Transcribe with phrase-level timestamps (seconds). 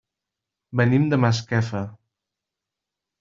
[0.79, 1.83] Venim de Masquefa.